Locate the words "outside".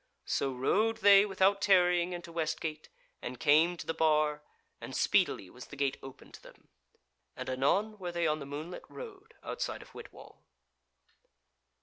9.43-9.83